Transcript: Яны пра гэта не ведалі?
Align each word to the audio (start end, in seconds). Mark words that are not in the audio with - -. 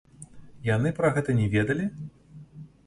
Яны 0.69 0.93
пра 1.01 1.11
гэта 1.19 1.37
не 1.43 1.47
ведалі? 1.59 1.85